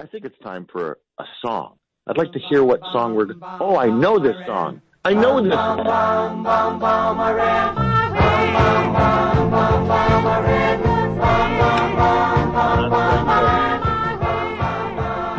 I 0.00 0.06
think 0.06 0.24
it's 0.24 0.38
time 0.44 0.64
for 0.70 1.00
a 1.18 1.24
song. 1.44 1.74
I'd 2.06 2.18
like 2.18 2.30
to 2.30 2.38
hear 2.38 2.62
what 2.62 2.80
song 2.92 3.16
we're. 3.16 3.34
Oh, 3.42 3.76
I 3.76 3.88
know 3.90 4.20
this 4.20 4.36
song. 4.46 4.80
I 5.04 5.12
know 5.12 5.42
this. 5.42 5.52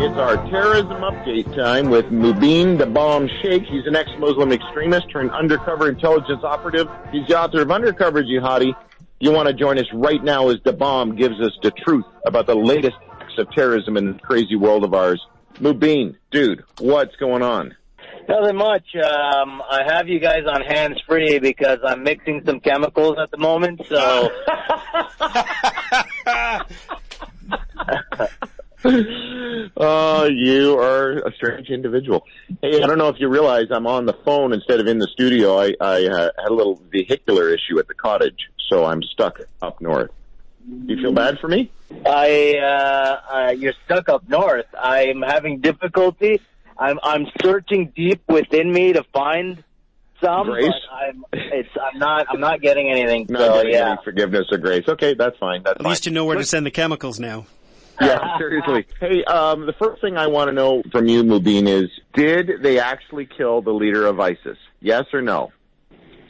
It's 0.04 0.20
our 0.20 0.36
terrorism 0.50 1.04
update 1.04 1.56
time 1.56 1.90
with 1.90 2.08
Mubin 2.08 2.78
the 2.78 2.86
Bomb 2.86 3.30
Shaikh. 3.42 3.64
He's 3.64 3.88
an 3.88 3.96
ex-Muslim 3.96 4.52
extremist 4.52 5.10
turned 5.10 5.32
undercover 5.32 5.88
intelligence 5.88 6.44
operative. 6.44 6.90
He's 7.14 7.26
the 7.28 7.40
author 7.40 7.62
of 7.62 7.72
Undercover 7.72 8.24
Jihadi. 8.24 8.74
You 9.22 9.32
want 9.32 9.48
to 9.48 9.54
join 9.54 9.80
us 9.80 9.88
right 9.94 10.22
now 10.22 10.50
as 10.50 10.58
the 10.66 10.74
bomb 10.74 11.16
gives 11.16 11.40
us 11.40 11.58
the 11.64 11.72
truth 11.72 12.06
about 12.26 12.46
the 12.46 12.56
latest 12.56 12.98
of 13.40 13.52
terrorism 13.52 13.98
in 13.98 14.14
the 14.14 14.20
crazy 14.20 14.56
world 14.56 14.84
of 14.84 14.94
ours. 14.94 15.22
Mubin, 15.56 16.16
dude, 16.32 16.64
what's 16.80 17.16
going 17.18 17.42
on? 17.42 17.76
Nothing 18.28 18.58
much. 18.58 18.96
Um, 18.96 19.62
I 19.70 19.82
have 19.88 20.08
you 20.08 20.20
guys 20.20 20.44
on 20.48 20.62
hands 20.62 21.02
free 21.08 21.40
because 21.40 21.80
I'm 21.84 22.04
mixing 22.04 22.44
some 22.46 22.60
chemicals 22.60 23.18
at 23.18 23.32
the 23.32 23.38
moment. 23.38 23.82
So 23.90 24.30
Oh, 28.86 30.26
you 30.32 30.78
are 30.80 31.28
a 31.28 31.34
strange 31.34 31.70
individual. 31.70 32.24
Hey, 32.62 32.82
I 32.82 32.88
don't 32.88 32.98
know 32.98 33.10
if 33.10 33.20
you 33.20 33.28
realize 33.28 33.66
I'm 33.72 33.88
on 33.88 34.06
the 34.06 34.16
phone 34.26 34.54
instead 34.54 34.80
of 34.80 34.88
in 34.88 35.00
the 35.00 35.08
studio. 35.12 35.58
I, 35.60 35.74
I 35.82 36.06
uh, 36.06 36.30
had 36.38 36.50
a 36.50 36.54
little 36.54 36.82
vehicular 36.92 37.50
issue 37.50 37.80
at 37.80 37.88
the 37.88 37.94
cottage, 37.94 38.50
so 38.70 38.86
I'm 38.86 39.02
stuck 39.04 39.40
up 39.62 39.82
north. 39.82 40.12
Do 40.68 40.94
you 40.94 41.02
feel 41.02 41.14
bad 41.14 41.40
for 41.40 41.48
me? 41.48 41.72
I, 42.06 42.58
uh, 42.58 43.22
uh, 43.34 43.52
you're 43.52 43.74
stuck 43.86 44.10
up 44.10 44.28
north. 44.30 44.68
I'm 44.78 45.22
having 45.22 45.60
difficulty. 45.62 46.42
I'm, 46.78 47.00
I'm 47.04 47.28
searching 47.42 47.92
deep 47.96 48.22
within 48.28 48.72
me 48.72 48.94
to 48.94 49.04
find 49.14 49.64
some, 50.22 50.48
Grace? 50.48 50.68
but 50.68 50.96
I'm, 50.96 51.26
it's, 51.34 51.70
I'm 51.82 52.00
not, 52.00 52.28
I'm 52.30 52.40
not 52.40 52.62
getting 52.62 52.90
anything. 52.90 53.28
Not 53.30 53.42
so 53.42 53.54
getting 53.56 53.74
yeah. 53.74 53.92
any 53.92 53.98
forgiveness 54.04 54.48
or 54.52 54.58
grace. 54.58 54.88
Okay, 54.88 55.14
that's 55.14 55.38
fine. 55.38 55.64
That's 55.64 55.78
At 55.78 55.84
fine. 55.84 55.90
least 55.90 56.06
you 56.06 56.12
know 56.12 56.26
where 56.26 56.38
to 56.38 56.46
send 56.46 56.66
the 56.66 56.72
chemicals 56.72 57.20
now. 57.20 57.46
Yeah, 58.02 58.38
seriously. 58.38 58.86
Hey, 58.98 59.26
um, 59.26 59.66
the 59.66 59.74
first 59.74 60.00
thing 60.00 60.16
I 60.16 60.28
want 60.28 60.48
to 60.48 60.54
know 60.54 60.84
from 60.90 61.10
you, 61.10 61.22
Mubin, 61.22 61.68
is 61.68 61.90
did 62.14 62.64
they 62.64 62.80
actually 62.80 63.26
kill 63.26 63.62
the 63.62 63.74
leader 63.74 64.06
of 64.06 64.22
ISIS? 64.22 64.58
Yes 64.80 65.04
or 65.12 65.22
no? 65.22 65.52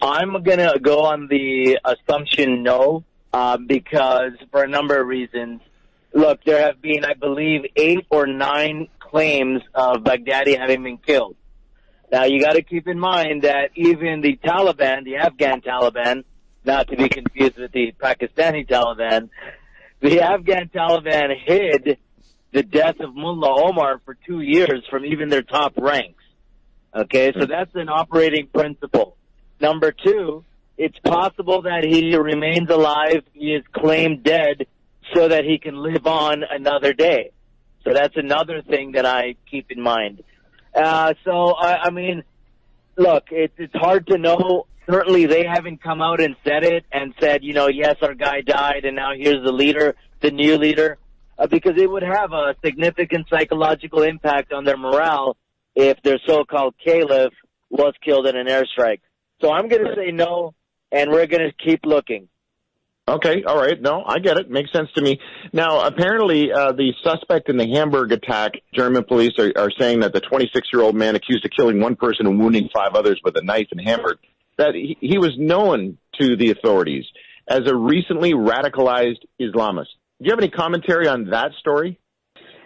I'm 0.02 0.42
gonna 0.42 0.80
go 0.80 1.04
on 1.04 1.28
the 1.28 1.78
assumption 1.86 2.64
no, 2.64 3.04
uh, 3.34 3.58
because 3.58 4.32
for 4.52 4.64
a 4.64 4.68
number 4.68 5.00
of 5.00 5.08
reasons. 5.08 5.62
Look, 6.14 6.44
there 6.44 6.62
have 6.62 6.82
been, 6.82 7.06
I 7.06 7.14
believe, 7.14 7.66
eight 7.76 8.06
or 8.10 8.26
nine 8.26 8.88
claims 9.00 9.62
of 9.76 9.98
Baghdadi 9.98 10.58
having 10.58 10.84
been 10.84 10.98
killed. 10.98 11.36
Now 12.12 12.24
you 12.24 12.42
got 12.42 12.54
to 12.54 12.64
keep 12.64 12.88
in 12.88 13.00
mind 13.00 13.44
that 13.44 13.70
even 13.76 14.22
the 14.22 14.38
Taliban, 14.38 15.04
the 15.04 15.18
Afghan 15.18 15.62
Taliban, 15.62 16.24
not 16.66 16.88
to 16.88 16.98
be 16.98 17.08
confused 17.08 17.58
with 17.58 17.72
the 17.72 17.94
Pakistani 18.00 18.68
Taliban, 18.68 19.30
the 20.00 20.22
Afghan 20.22 20.70
Taliban 20.70 21.36
hid 21.46 21.98
the 22.52 22.64
death 22.64 23.00
of 23.00 23.16
Mullah 23.16 23.68
Omar 23.68 24.02
for 24.06 24.16
two 24.26 24.42
years 24.42 24.84
from 24.90 25.06
even 25.06 25.30
their 25.30 25.44
top 25.44 25.74
ranks. 25.78 26.24
Okay, 26.96 27.32
so 27.40 27.46
that's 27.46 27.76
an 27.76 27.90
operating 27.90 28.48
principle. 28.48 29.16
Number 29.62 29.92
two, 29.92 30.44
it's 30.80 30.98
possible 31.00 31.64
that 31.64 31.84
he 31.84 32.16
remains 32.16 32.70
alive, 32.70 33.24
he 33.34 33.54
is 33.54 33.64
claimed 33.74 34.24
dead, 34.24 34.66
so 35.14 35.28
that 35.28 35.44
he 35.44 35.60
can 35.60 35.76
live 35.76 36.08
on 36.08 36.44
another 36.50 36.94
day. 36.94 37.32
So 37.84 37.94
that's 37.94 38.16
another 38.16 38.62
thing 38.62 38.94
that 38.94 39.06
I 39.06 39.36
keep 39.52 39.72
in 39.72 39.82
mind. 39.82 40.24
Uh, 40.74 41.16
so, 41.26 41.54
I, 41.54 41.88
I 41.88 41.90
mean, 41.90 42.24
look, 42.96 43.26
it, 43.30 43.52
it's 43.58 43.76
hard 43.76 44.08
to 44.08 44.18
know. 44.18 44.68
Certainly 44.90 45.26
they 45.26 45.46
haven't 45.46 45.84
come 45.84 46.02
out 46.02 46.22
and 46.22 46.38
said 46.46 46.64
it 46.64 46.86
and 46.94 47.14
said, 47.20 47.44
you 47.44 47.54
know, 47.54 47.68
yes, 47.68 47.98
our 48.02 48.16
guy 48.16 48.40
died 48.40 48.86
and 48.86 48.96
now 48.96 49.12
here's 49.14 49.44
the 49.44 49.52
leader, 49.52 49.96
the 50.22 50.32
new 50.32 50.58
leader, 50.58 50.98
uh, 51.38 51.48
because 51.48 51.74
it 51.76 51.90
would 51.90 52.04
have 52.04 52.32
a 52.32 52.56
significant 52.64 53.28
psychological 53.30 54.02
impact 54.04 54.54
on 54.54 54.64
their 54.64 54.78
morale 54.78 55.36
if 55.76 56.02
their 56.04 56.20
so-called 56.26 56.76
caliph 56.82 57.34
was 57.70 57.94
killed 58.02 58.28
in 58.28 58.38
an 58.38 58.48
airstrike. 58.48 59.02
So 59.42 59.52
I'm 59.52 59.68
going 59.68 59.84
to 59.84 59.96
say 59.96 60.12
no, 60.12 60.54
and 60.92 61.12
we're 61.12 61.28
going 61.28 61.50
to 61.50 61.54
keep 61.54 61.86
looking. 61.86 62.30
Okay, 63.10 63.44
all 63.44 63.58
right. 63.58 63.82
No, 63.82 64.04
I 64.06 64.20
get 64.20 64.38
it. 64.38 64.52
Makes 64.52 64.72
sense 64.72 64.90
to 64.94 65.02
me. 65.02 65.20
Now, 65.52 65.88
apparently, 65.88 66.52
uh, 66.52 66.74
the 66.74 66.94
suspect 67.04 67.50
in 67.50 67.58
the 67.58 67.68
Hamburg 67.68 68.12
attack, 68.12 68.52
German 68.72 69.04
police 69.04 69.34
are, 69.40 69.52
are 69.56 69.72
saying 69.80 70.02
that 70.02 70.14
the 70.14 70.22
26-year-old 70.22 70.96
man 70.96 71.16
accused 71.16 71.44
of 71.44 71.50
killing 71.50 71.80
one 71.80 71.96
person 71.96 72.28
and 72.28 72.40
wounding 72.40 72.70
five 72.72 72.94
others 72.94 73.20
with 73.24 73.36
a 73.36 73.42
knife 73.42 73.68
in 73.72 73.80
Hamburg, 73.80 74.20
that 74.58 74.76
he, 74.76 74.96
he 75.02 75.18
was 75.18 75.34
known 75.40 75.98
to 76.20 76.36
the 76.38 76.52
authorities 76.52 77.06
as 77.48 77.62
a 77.66 77.76
recently 77.76 78.34
radicalized 78.34 79.26
Islamist. 79.42 79.88
Do 80.20 80.26
you 80.26 80.32
have 80.32 80.40
any 80.40 80.52
commentary 80.52 81.08
on 81.08 81.32
that 81.32 81.54
story? 81.60 82.00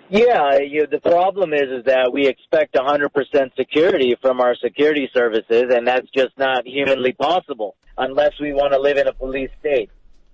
Yeah, 0.09 0.57
you, 0.59 0.87
the 0.87 0.99
problem 0.99 1.53
is 1.53 1.69
is 1.79 1.85
that 1.85 2.11
we 2.11 2.27
expect 2.27 2.75
100% 2.75 3.55
security 3.55 4.17
from 4.21 4.41
our 4.41 4.55
security 4.55 5.09
services, 5.13 5.65
and 5.69 5.87
that's 5.87 6.09
just 6.13 6.37
not 6.37 6.67
humanly 6.67 7.13
possible 7.13 7.77
unless 7.97 8.31
we 8.39 8.53
want 8.53 8.73
to 8.73 8.79
live 8.79 8.97
in 8.97 9.07
a 9.07 9.13
police 9.13 9.51
state. 9.59 9.89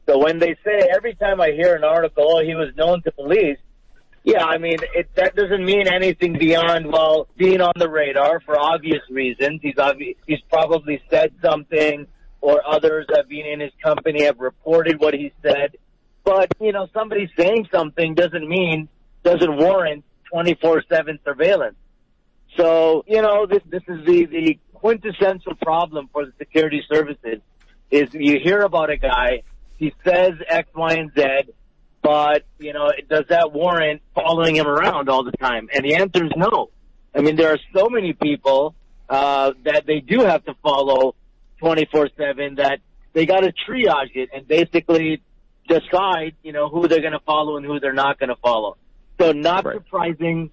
So 0.07 0.17
when 0.17 0.39
they 0.39 0.55
say 0.65 0.89
every 0.95 1.13
time 1.15 1.39
I 1.39 1.51
hear 1.51 1.75
an 1.75 1.83
article, 1.83 2.25
oh, 2.27 2.43
he 2.43 2.55
was 2.55 2.69
known 2.75 3.03
to 3.03 3.11
police, 3.11 3.57
yeah, 4.23 4.43
I 4.43 4.57
mean 4.57 4.77
it, 4.93 5.09
that 5.15 5.35
doesn't 5.35 5.63
mean 5.63 5.87
anything 5.87 6.37
beyond 6.37 6.91
well 6.91 7.27
being 7.37 7.61
on 7.61 7.73
the 7.77 7.89
radar 7.89 8.39
for 8.41 8.59
obvious 8.59 9.01
reasons. 9.09 9.59
He's 9.61 9.75
obvi- 9.75 10.17
he's 10.27 10.41
probably 10.49 11.01
said 11.09 11.33
something, 11.41 12.05
or 12.41 12.61
others 12.67 13.05
have 13.15 13.29
been 13.29 13.45
in 13.45 13.59
his 13.59 13.71
company 13.83 14.23
have 14.25 14.39
reported 14.39 14.99
what 14.99 15.13
he 15.13 15.31
said. 15.41 15.77
But 16.23 16.51
you 16.59 16.71
know, 16.71 16.87
somebody 16.93 17.29
saying 17.37 17.69
something 17.71 18.13
doesn't 18.13 18.47
mean 18.47 18.89
doesn't 19.23 19.57
warrant 19.57 20.03
24/7 20.33 21.19
surveillance. 21.23 21.77
So 22.57 23.05
you 23.07 23.21
know, 23.21 23.45
this 23.45 23.61
this 23.69 23.83
is 23.87 24.05
the 24.05 24.25
the 24.25 24.59
quintessential 24.79 25.55
problem 25.61 26.09
for 26.11 26.25
the 26.25 26.31
security 26.37 26.81
services. 26.91 27.39
Is 27.91 28.07
you 28.13 28.39
hear 28.43 28.61
about 28.61 28.89
a 28.89 28.97
guy, 28.97 29.43
he 29.77 29.93
says 30.05 30.33
X, 30.47 30.69
Y, 30.75 30.93
and 30.93 31.11
Z, 31.15 31.51
but 32.01 32.45
you 32.59 32.73
know, 32.73 32.91
does 33.09 33.25
that 33.29 33.51
warrant 33.51 34.01
following 34.13 34.55
him 34.55 34.67
around 34.67 35.09
all 35.09 35.23
the 35.23 35.31
time? 35.33 35.69
And 35.73 35.83
the 35.83 35.95
answer 35.95 36.23
is 36.25 36.31
no. 36.35 36.69
I 37.15 37.21
mean, 37.21 37.35
there 37.35 37.51
are 37.51 37.59
so 37.75 37.89
many 37.89 38.13
people 38.13 38.75
uh, 39.09 39.51
that 39.63 39.85
they 39.87 39.99
do 39.99 40.19
have 40.21 40.45
to 40.45 40.53
follow 40.61 41.15
24/7 41.61 42.57
that 42.57 42.79
they 43.13 43.25
got 43.25 43.41
to 43.41 43.51
triage 43.67 44.15
it 44.15 44.29
and 44.33 44.47
basically 44.47 45.21
decide, 45.67 46.35
you 46.43 46.51
know, 46.53 46.69
who 46.69 46.87
they're 46.87 47.01
going 47.01 47.13
to 47.13 47.19
follow 47.25 47.57
and 47.57 47.65
who 47.65 47.79
they're 47.79 47.93
not 47.93 48.19
going 48.19 48.29
to 48.29 48.35
follow. 48.37 48.77
So 49.19 49.31
not 49.33 49.65
Right. 49.65 49.75
surprising. 49.75 50.51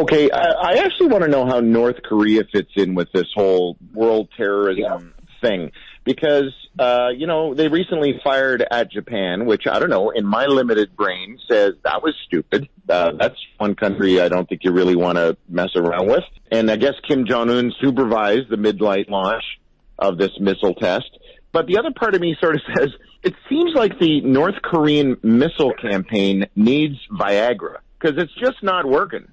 Okay, 0.00 0.30
I, 0.30 0.46
I 0.62 0.72
actually 0.76 1.08
want 1.08 1.24
to 1.24 1.28
know 1.28 1.44
how 1.44 1.60
North 1.60 2.02
Korea 2.02 2.44
fits 2.50 2.70
in 2.74 2.94
with 2.94 3.12
this 3.12 3.26
whole 3.34 3.76
world 3.92 4.30
terrorism 4.34 5.12
thing 5.42 5.72
because 6.04 6.54
uh, 6.78 7.08
you 7.14 7.26
know 7.26 7.52
they 7.52 7.68
recently 7.68 8.18
fired 8.24 8.66
at 8.70 8.90
Japan, 8.90 9.44
which 9.44 9.66
I 9.66 9.78
don't 9.78 9.90
know 9.90 10.08
in 10.08 10.24
my 10.24 10.46
limited 10.46 10.96
brain 10.96 11.38
says 11.46 11.72
that 11.84 12.02
was 12.02 12.14
stupid. 12.24 12.66
Uh, 12.88 13.12
that's 13.18 13.36
one 13.58 13.74
country 13.74 14.22
I 14.22 14.30
don't 14.30 14.48
think 14.48 14.62
you 14.64 14.72
really 14.72 14.96
want 14.96 15.18
to 15.18 15.36
mess 15.50 15.76
around 15.76 16.06
with. 16.06 16.24
And 16.50 16.70
I 16.70 16.76
guess 16.76 16.94
Kim 17.06 17.26
Jong 17.26 17.50
Un 17.50 17.70
supervised 17.78 18.48
the 18.48 18.56
midnight 18.56 19.10
launch 19.10 19.44
of 19.98 20.16
this 20.16 20.32
missile 20.40 20.74
test. 20.74 21.10
But 21.52 21.66
the 21.66 21.76
other 21.76 21.90
part 21.94 22.14
of 22.14 22.22
me 22.22 22.34
sort 22.40 22.54
of 22.54 22.62
says 22.74 22.88
it 23.22 23.34
seems 23.50 23.74
like 23.74 23.98
the 23.98 24.22
North 24.22 24.62
Korean 24.62 25.18
missile 25.22 25.74
campaign 25.74 26.46
needs 26.56 26.96
Viagra 27.12 27.80
because 27.98 28.16
it's 28.16 28.34
just 28.40 28.62
not 28.62 28.86
working. 28.86 29.28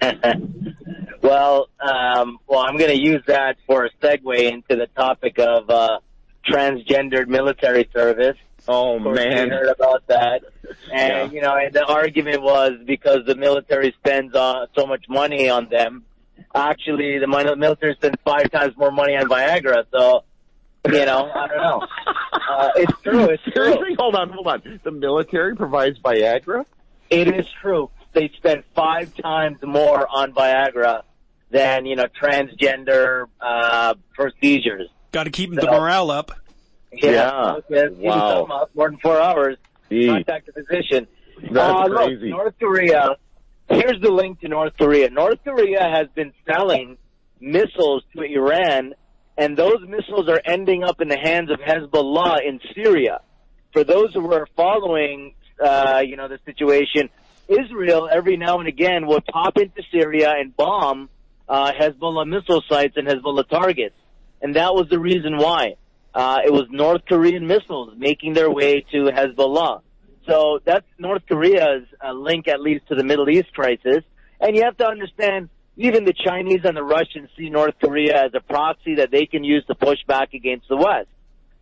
well, 1.22 1.68
um, 1.80 2.38
well, 2.46 2.60
I'm 2.60 2.76
going 2.76 2.90
to 2.90 3.00
use 3.00 3.22
that 3.26 3.56
for 3.66 3.84
a 3.84 3.90
segue 4.02 4.40
into 4.52 4.76
the 4.76 4.86
topic 4.96 5.38
of 5.38 5.68
uh, 5.70 5.98
transgendered 6.46 7.26
military 7.28 7.88
service. 7.94 8.36
Oh 8.66 8.98
man. 8.98 9.48
heard 9.48 9.68
about 9.68 10.06
that, 10.08 10.42
and 10.92 11.30
Yeah. 11.30 11.30
you 11.32 11.40
know, 11.40 11.56
and 11.56 11.72
the 11.72 11.84
argument 11.86 12.42
was 12.42 12.72
because 12.84 13.24
the 13.26 13.34
military 13.34 13.94
spends 13.98 14.34
uh, 14.34 14.66
so 14.76 14.86
much 14.86 15.04
money 15.08 15.48
on 15.48 15.68
them. 15.70 16.04
Actually, 16.54 17.18
the 17.18 17.26
military 17.56 17.94
spends 17.94 18.16
five 18.24 18.50
times 18.50 18.76
more 18.76 18.90
money 18.90 19.16
on 19.16 19.26
Viagra. 19.28 19.84
So, 19.90 20.24
you 20.86 21.04
know, 21.06 21.30
I 21.34 21.46
don't 21.48 21.56
know. 21.56 21.86
Uh, 22.50 22.70
it's 22.76 23.02
true. 23.02 23.24
It's 23.24 23.42
true. 23.54 23.76
Hold 23.98 24.14
on, 24.14 24.30
hold 24.30 24.46
on. 24.46 24.80
The 24.82 24.90
military 24.90 25.54
provides 25.54 25.98
Viagra. 25.98 26.64
It 27.10 27.28
is 27.28 27.46
true. 27.60 27.90
They 28.12 28.30
spend 28.36 28.64
five 28.74 29.14
times 29.16 29.58
more 29.62 30.06
on 30.10 30.32
Viagra 30.32 31.02
than 31.50 31.86
you 31.86 31.96
know 31.96 32.06
transgender 32.20 33.26
uh, 33.40 33.94
procedures. 34.14 34.88
Got 35.12 35.24
to 35.24 35.30
keep 35.30 35.54
the 35.54 35.66
morale 35.66 36.10
up. 36.10 36.32
Yeah. 36.92 37.56
yes, 37.68 37.90
even 37.92 38.02
Wow. 38.02 38.44
up 38.44 38.70
more 38.74 38.90
than 38.90 38.98
four 38.98 39.20
hours. 39.20 39.56
Gee, 39.90 40.06
Contact 40.06 40.48
a 40.48 40.52
physician. 40.52 41.06
that's 41.50 41.56
uh, 41.58 41.88
crazy. 41.88 42.28
Look, 42.30 42.30
North 42.30 42.54
Korea 42.58 43.16
here's 43.68 44.00
the 44.00 44.10
link 44.10 44.40
to 44.40 44.48
North 44.48 44.72
Korea. 44.78 45.10
North 45.10 45.38
Korea 45.44 45.82
has 45.82 46.08
been 46.14 46.32
selling 46.46 46.96
missiles 47.40 48.02
to 48.16 48.22
Iran, 48.22 48.94
and 49.36 49.56
those 49.56 49.80
missiles 49.86 50.28
are 50.28 50.40
ending 50.44 50.84
up 50.84 51.00
in 51.00 51.08
the 51.08 51.18
hands 51.18 51.50
of 51.50 51.60
Hezbollah 51.60 52.38
in 52.46 52.60
Syria. 52.74 53.20
For 53.72 53.84
those 53.84 54.12
who 54.14 54.32
are 54.32 54.46
following, 54.56 55.34
uh, 55.62 56.02
you 56.04 56.16
know, 56.16 56.28
the 56.28 56.38
situation, 56.44 57.10
Israel 57.48 58.08
every 58.10 58.36
now 58.36 58.58
and 58.58 58.68
again 58.68 59.06
will 59.06 59.20
pop 59.20 59.56
into 59.58 59.82
Syria 59.90 60.34
and 60.36 60.56
bomb 60.56 61.08
uh, 61.48 61.72
Hezbollah 61.72 62.28
missile 62.28 62.62
sites 62.68 62.96
and 62.96 63.08
Hezbollah 63.08 63.48
targets, 63.48 63.96
and 64.42 64.56
that 64.56 64.74
was 64.74 64.88
the 64.90 64.98
reason 64.98 65.36
why. 65.38 65.76
Uh, 66.14 66.38
it 66.44 66.52
was 66.52 66.64
North 66.70 67.02
Korean 67.06 67.46
missiles 67.46 67.94
making 67.96 68.34
their 68.34 68.50
way 68.50 68.84
to 68.92 69.04
Hezbollah. 69.04 69.82
So 70.28 70.58
that's 70.64 70.86
North 70.98 71.22
Korea's 71.26 71.86
uh, 72.04 72.12
link, 72.12 72.48
at 72.48 72.60
least, 72.60 72.88
to 72.88 72.94
the 72.94 73.04
Middle 73.04 73.28
East 73.30 73.52
crisis. 73.54 74.04
And 74.40 74.54
you 74.54 74.64
have 74.64 74.76
to 74.78 74.86
understand, 74.86 75.48
even 75.76 76.04
the 76.04 76.12
Chinese 76.12 76.60
and 76.64 76.76
the 76.76 76.82
Russians 76.82 77.30
see 77.36 77.48
North 77.50 77.74
Korea 77.80 78.24
as 78.24 78.32
a 78.34 78.40
proxy 78.40 78.96
that 78.96 79.10
they 79.10 79.26
can 79.26 79.42
use 79.42 79.64
to 79.66 79.74
push 79.74 79.98
back 80.06 80.34
against 80.34 80.68
the 80.68 80.76
West. 80.76 81.08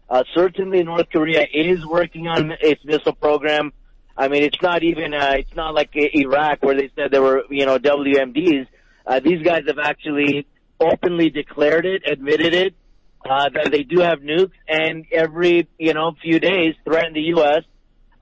Uh, 0.08 0.22
certainly, 0.34 0.82
North 0.82 1.10
Korea 1.12 1.44
is 1.52 1.84
working 1.84 2.26
on 2.26 2.52
its 2.60 2.84
missile 2.84 3.14
program. 3.14 3.72
I 4.16 4.28
mean, 4.28 4.42
it's 4.42 4.60
not 4.62 4.82
even, 4.82 5.12
uh, 5.12 5.34
it's 5.38 5.54
not 5.54 5.74
like 5.74 5.90
Iraq 5.94 6.62
where 6.62 6.74
they 6.74 6.90
said 6.96 7.10
there 7.10 7.22
were, 7.22 7.42
you 7.50 7.66
know, 7.66 7.78
WMDs. 7.78 8.66
Uh, 9.06 9.20
these 9.20 9.42
guys 9.42 9.62
have 9.66 9.78
actually 9.78 10.46
openly 10.80 11.30
declared 11.30 11.84
it, 11.84 12.02
admitted 12.10 12.54
it, 12.54 12.74
uh, 13.28 13.48
that 13.54 13.70
they 13.70 13.82
do 13.82 14.00
have 14.00 14.20
nukes, 14.20 14.52
and 14.68 15.04
every, 15.12 15.68
you 15.78 15.94
know, 15.94 16.12
few 16.22 16.38
days 16.38 16.74
threaten 16.84 17.12
the 17.12 17.22
U.S. 17.36 17.62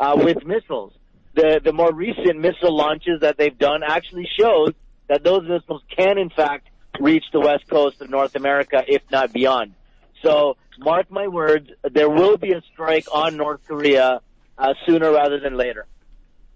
Uh, 0.01 0.15
with 0.17 0.45
missiles. 0.45 0.93
The 1.35 1.61
the 1.63 1.73
more 1.73 1.93
recent 1.93 2.39
missile 2.39 2.77
launches 2.77 3.21
that 3.21 3.37
they've 3.37 3.59
done 3.59 3.83
actually 3.87 4.29
shows 4.39 4.71
that 5.09 5.25
those 5.25 5.43
missiles 5.43 5.83
can, 5.97 6.17
in 6.19 6.31
fact, 6.31 6.69
reach 7.01 7.25
the 7.33 7.41
west 7.41 7.69
coast 7.69 8.01
of 8.01 8.09
North 8.09 8.37
America, 8.37 8.83
if 8.87 9.03
not 9.11 9.33
beyond. 9.33 9.75
So, 10.23 10.57
mark 10.79 11.11
my 11.11 11.27
words, 11.29 11.69
there 11.93 12.09
will 12.09 12.37
be 12.37 12.53
a 12.53 12.63
strike 12.73 13.07
on 13.13 13.37
North 13.37 13.61
Korea 13.67 14.21
uh, 14.59 14.75
sooner 14.87 15.11
rather 15.13 15.41
than 15.41 15.57
later. 15.57 15.87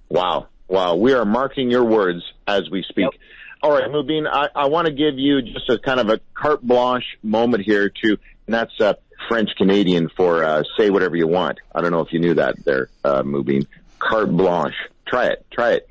Wow. 0.09 0.49
Wow. 0.69 0.97
We 0.97 1.13
are 1.13 1.25
marking 1.25 1.71
your 1.71 1.85
words 1.85 2.23
as 2.47 2.69
we 2.71 2.83
speak. 2.83 3.05
Yep. 3.13 3.15
All 3.61 3.73
right, 3.73 3.91
Mubin, 3.91 4.29
I, 4.31 4.49
I 4.55 4.67
want 4.69 4.87
to 4.87 4.93
give 4.93 5.19
you 5.19 5.43
just 5.43 5.69
a 5.69 5.79
kind 5.79 5.99
of 5.99 6.09
a 6.11 6.21
carte 6.33 6.63
blanche 6.63 7.19
moment 7.25 7.65
here 7.65 7.89
to, 7.89 8.09
and 8.47 8.55
that's 8.55 8.81
uh, 8.81 8.95
French 9.29 9.51
Canadian 9.57 10.09
for 10.17 10.45
uh, 10.45 10.63
say 10.79 10.91
whatever 10.91 11.17
you 11.17 11.27
want. 11.27 11.59
I 11.75 11.81
don't 11.81 11.91
know 11.91 12.01
if 12.01 12.13
you 12.13 12.21
knew 12.21 12.35
that 12.35 12.65
there, 12.65 12.89
uh, 13.05 13.23
Mubin. 13.23 13.67
Carte 13.99 14.31
blanche. 14.31 14.77
Try 15.09 15.27
it. 15.27 15.45
Try 15.51 15.73
it. 15.73 15.89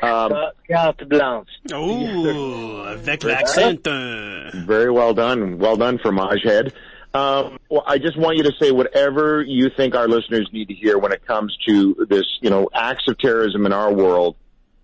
Um, 0.00 0.32
carte 0.70 1.08
blanche. 1.08 1.48
Oh, 1.72 2.84
avec 2.86 3.24
l'accent. 3.24 3.84
uh, 3.88 4.52
Very 4.64 4.92
well 4.92 5.14
done. 5.14 5.58
Well 5.58 5.76
done 5.76 5.98
for 5.98 6.12
Majhead. 6.12 6.72
Um, 7.14 7.58
well, 7.70 7.84
I 7.86 7.98
just 7.98 8.18
want 8.18 8.38
you 8.38 8.42
to 8.42 8.52
say 8.60 8.72
whatever 8.72 9.40
you 9.40 9.70
think 9.76 9.94
our 9.94 10.08
listeners 10.08 10.48
need 10.52 10.66
to 10.68 10.74
hear 10.74 10.98
when 10.98 11.12
it 11.12 11.24
comes 11.24 11.56
to 11.68 12.06
this, 12.08 12.24
you 12.40 12.50
know, 12.50 12.68
acts 12.74 13.04
of 13.06 13.16
terrorism 13.18 13.66
in 13.66 13.72
our 13.72 13.92
world. 13.92 14.34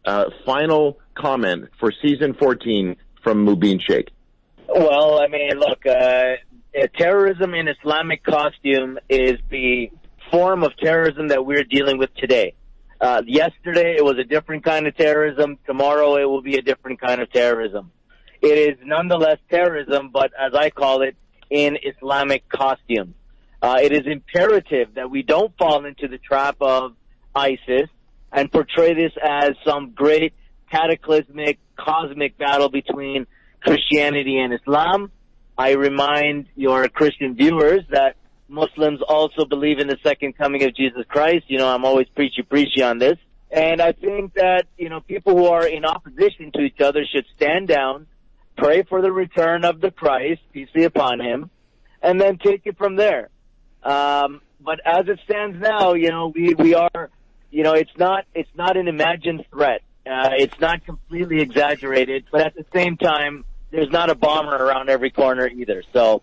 Uh, 0.05 0.27
final 0.47 0.99
comment 1.15 1.69
for 1.81 1.93
season 2.01 2.35
14 2.35 2.97
from 3.25 3.45
Mubin 3.45 3.81
Shaikh. 3.83 4.11
Well, 4.69 5.21
I 5.21 5.27
mean, 5.27 5.59
look, 5.59 5.85
uh, 5.85 6.37
terrorism 6.97 7.53
in 7.55 7.67
Islamic 7.67 8.23
costume 8.23 8.99
is 9.09 9.39
the 9.51 9.91
form 10.31 10.63
of 10.63 10.77
terrorism 10.77 11.29
that 11.29 11.45
we're 11.45 11.65
dealing 11.65 11.99
with 11.99 12.15
today. 12.15 12.55
Uh, 13.01 13.23
yesterday 13.27 13.97
it 13.97 14.05
was 14.05 14.19
a 14.19 14.25
different 14.25 14.63
kind 14.65 14.87
of 14.87 14.97
terrorism. 14.97 15.59
Tomorrow 15.67 16.17
it 16.17 16.25
will 16.27 16.43
be 16.43 16.57
a 16.57 16.63
different 16.63 17.01
kind 17.01 17.21
of 17.21 17.33
terrorism. 17.33 17.91
It 18.41 18.57
is 18.57 18.79
nonetheless 18.85 19.39
terrorism, 19.51 20.11
but 20.13 20.31
as 20.39 20.55
I 20.55 20.71
call 20.71 21.03
it, 21.03 21.17
in 21.51 21.77
Islamic 21.83 22.49
costume. 22.49 23.15
Uh, 23.63 23.79
it 23.83 23.93
is 23.93 24.07
imperative 24.07 24.95
that 24.95 25.11
we 25.11 25.23
don't 25.23 25.57
fall 25.59 25.85
into 25.85 26.09
the 26.09 26.19
trap 26.19 26.57
of 26.61 26.95
ISIS 27.35 27.89
and 28.33 28.51
portray 28.51 28.95
this 28.95 29.13
as 29.23 29.51
some 29.67 29.91
great 29.91 30.33
cataclysmic, 30.71 31.59
cosmic 31.77 32.39
battle 32.39 32.71
between 32.71 33.27
Christianity 33.61 34.39
and 34.39 34.55
Islam. 34.55 35.11
I 35.59 35.73
remind 35.73 36.47
your 36.57 36.89
Christian 36.89 37.35
viewers 37.35 37.83
that 37.91 38.17
Muslims 38.49 39.01
also 39.07 39.45
believe 39.45 39.79
in 39.79 39.89
the 39.89 39.99
second 40.03 40.39
coming 40.39 40.63
of 40.65 40.75
Jesus 40.75 41.05
Christ. 41.09 41.45
You 41.49 41.59
know, 41.59 41.69
I'm 41.69 41.85
always 41.85 42.09
preachy 42.15 42.43
preachy 42.43 42.83
on 42.83 42.99
this. 42.99 43.19
And 43.51 43.83
I 43.83 43.93
think 43.93 44.35
that, 44.35 44.67
you 44.79 44.89
know, 44.89 45.01
people 45.01 45.37
who 45.37 45.47
are 45.47 45.67
in 45.67 45.85
opposition 45.85 46.53
to 46.55 46.61
each 46.61 46.81
other 46.81 47.05
should 47.13 47.27
stand 47.37 47.69
down, 47.69 48.07
pray 48.61 48.83
for 48.83 49.03
the 49.03 49.11
return 49.11 49.65
of 49.65 49.81
the 49.81 49.91
Christ, 49.91 50.41
peace 50.53 50.69
be 50.75 50.85
upon 50.85 51.21
him, 51.21 51.51
and 52.03 52.21
then 52.21 52.39
take 52.39 52.63
it 52.67 52.77
from 52.77 52.97
there. 52.97 53.31
Um, 53.83 54.43
but 54.61 54.81
as 54.85 55.09
it 55.09 55.19
stands 55.25 55.59
now, 55.59 55.95
you 55.95 56.11
know, 56.11 56.33
we, 56.35 56.55
we 56.55 56.75
are, 56.75 57.11
you 57.51 57.63
know, 57.63 57.73
it's 57.73 57.97
not, 57.97 58.27
it's 58.35 58.51
not 58.55 58.77
an 58.77 58.89
imagined 58.89 59.45
threat. 59.51 59.83
Uh, 60.07 60.31
it's 60.39 60.59
not 60.61 60.85
completely 60.85 61.41
exaggerated, 61.41 62.25
but 62.31 62.43
at 62.43 62.55
the 62.55 62.65
same 62.75 62.97
time, 62.97 63.45
there's 63.71 63.91
not 63.91 64.11
a 64.11 64.15
bomber 64.15 64.57
around 64.57 64.91
every 64.91 65.11
corner 65.11 65.47
either. 65.47 65.83
So, 65.93 66.23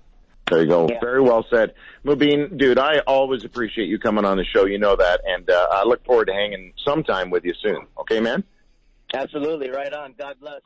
There 0.50 0.62
you 0.62 0.68
go. 0.68 0.88
Yeah. 0.90 1.00
Very 1.00 1.22
well 1.22 1.46
said. 1.50 1.74
Mubin, 2.06 2.58
dude, 2.58 2.80
I 2.80 3.00
always 3.00 3.44
appreciate 3.46 3.88
you 3.88 4.00
coming 4.00 4.26
on 4.26 4.38
the 4.38 4.46
show. 4.46 4.66
You 4.66 4.78
know 4.78 4.96
that. 4.96 5.22
And 5.26 5.50
uh, 5.50 5.68
I 5.72 5.84
look 5.84 6.04
forward 6.06 6.26
to 6.26 6.34
hanging 6.34 6.74
sometime 6.86 7.30
with 7.30 7.46
you 7.46 7.54
soon. 7.62 7.88
Okay, 8.00 8.20
man? 8.20 8.44
absolutely, 9.14 9.70
right 9.70 9.94
on. 9.94 10.14
God 10.18 10.36
bless. 10.42 10.62